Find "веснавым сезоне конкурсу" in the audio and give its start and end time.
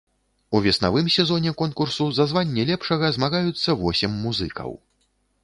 0.67-2.07